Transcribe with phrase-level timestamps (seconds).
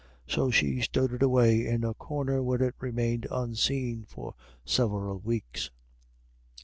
[0.27, 4.33] So she stowed it away in a corner, where it remained unseen for
[4.65, 5.69] several weeks.